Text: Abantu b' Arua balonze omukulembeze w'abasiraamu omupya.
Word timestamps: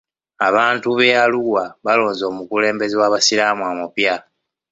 Abantu 0.47 0.87
b' 0.97 1.15
Arua 1.23 1.65
balonze 1.85 2.23
omukulembeze 2.31 2.95
w'abasiraamu 3.01 3.63
omupya. 3.71 4.15